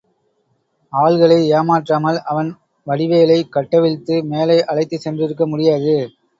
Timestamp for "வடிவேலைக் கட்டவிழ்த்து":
2.87-4.23